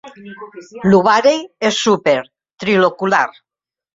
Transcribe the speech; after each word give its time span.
L'ovari 0.93 1.33
és 1.69 1.77
súper, 1.89 2.17
trilocular. 2.65 3.23